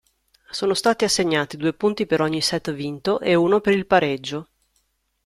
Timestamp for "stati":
0.73-1.03